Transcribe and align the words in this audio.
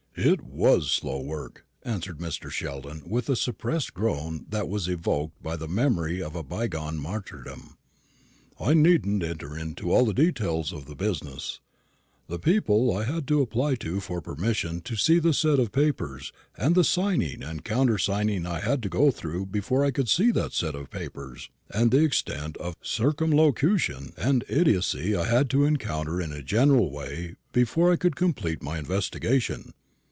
"It 0.13 0.41
was 0.43 0.91
slow 0.91 1.21
work," 1.21 1.65
answered 1.83 2.17
Mr. 2.19 2.51
Sheldon 2.51 3.01
with 3.07 3.29
a 3.29 3.35
suppressed 3.35 3.93
groan, 3.93 4.45
that 4.49 4.67
was 4.67 4.89
evoked 4.89 5.41
by 5.41 5.55
the 5.55 5.69
memory 5.69 6.21
of 6.21 6.35
a 6.35 6.43
bygone 6.43 6.99
martyrdom. 6.99 7.77
"I 8.59 8.73
needn't 8.73 9.23
enter 9.23 9.57
into 9.57 9.89
all 9.91 10.03
the 10.05 10.13
details 10.13 10.73
of 10.73 10.85
the 10.85 10.95
business, 10.97 11.61
the 12.27 12.37
people 12.37 12.95
I 12.95 13.05
had 13.05 13.25
to 13.29 13.41
apply 13.41 13.75
to 13.75 14.01
for 14.01 14.19
permission 14.21 14.81
to 14.81 14.97
see 14.97 15.17
this 15.17 15.39
set 15.39 15.59
of 15.59 15.71
papers, 15.71 16.33
and 16.57 16.75
the 16.75 16.83
signing 16.83 17.41
and 17.41 17.63
counter 17.63 17.97
signing 17.97 18.45
I 18.45 18.59
had 18.59 18.83
to 18.83 18.89
go 18.89 19.09
through 19.11 19.45
before 19.47 19.85
I 19.85 19.91
could 19.91 20.09
see 20.09 20.29
that 20.31 20.51
set 20.51 20.75
of 20.75 20.91
papers, 20.91 21.49
and 21.73 21.89
the 21.89 22.03
extent 22.03 22.57
of 22.57 22.75
circumlocution 22.81 24.11
and 24.17 24.43
idiocy 24.49 25.15
I 25.15 25.25
had 25.25 25.49
to 25.51 25.63
encounter 25.63 26.21
in 26.21 26.33
a 26.33 26.43
general 26.43 26.91
way 26.91 27.37
before 27.53 27.93
I 27.93 27.95
could 27.95 28.17
complete 28.17 28.61
my 28.61 28.77
investigation. 28.77 29.73